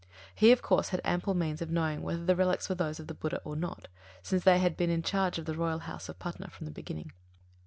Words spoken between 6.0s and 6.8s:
of Patna from the